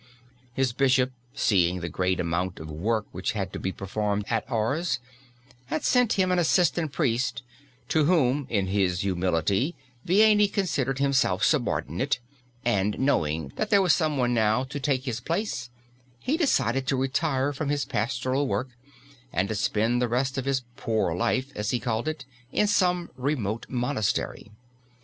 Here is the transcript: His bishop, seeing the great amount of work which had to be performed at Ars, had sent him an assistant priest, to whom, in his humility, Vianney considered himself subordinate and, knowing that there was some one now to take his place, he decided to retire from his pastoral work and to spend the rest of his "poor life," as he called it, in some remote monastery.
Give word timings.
His 0.55 0.73
bishop, 0.73 1.11
seeing 1.35 1.79
the 1.81 1.87
great 1.87 2.19
amount 2.19 2.59
of 2.59 2.71
work 2.71 3.05
which 3.11 3.33
had 3.33 3.53
to 3.53 3.59
be 3.59 3.71
performed 3.71 4.25
at 4.31 4.49
Ars, 4.51 4.97
had 5.67 5.83
sent 5.85 6.13
him 6.13 6.31
an 6.31 6.39
assistant 6.39 6.91
priest, 6.91 7.43
to 7.89 8.05
whom, 8.05 8.47
in 8.49 8.65
his 8.65 9.01
humility, 9.01 9.75
Vianney 10.07 10.51
considered 10.51 10.97
himself 10.97 11.43
subordinate 11.43 12.17
and, 12.65 12.97
knowing 12.97 13.53
that 13.57 13.69
there 13.69 13.83
was 13.83 13.93
some 13.93 14.17
one 14.17 14.33
now 14.33 14.63
to 14.63 14.79
take 14.79 15.03
his 15.03 15.19
place, 15.19 15.69
he 16.17 16.35
decided 16.35 16.87
to 16.87 16.95
retire 16.97 17.53
from 17.53 17.69
his 17.69 17.85
pastoral 17.85 18.47
work 18.47 18.69
and 19.31 19.49
to 19.49 19.53
spend 19.53 20.01
the 20.01 20.09
rest 20.09 20.35
of 20.35 20.45
his 20.45 20.63
"poor 20.77 21.13
life," 21.13 21.51
as 21.55 21.69
he 21.69 21.79
called 21.79 22.07
it, 22.07 22.25
in 22.51 22.65
some 22.65 23.11
remote 23.15 23.67
monastery. 23.69 24.49